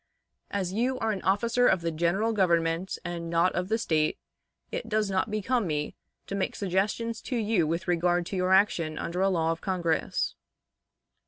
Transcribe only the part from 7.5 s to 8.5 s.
with regard to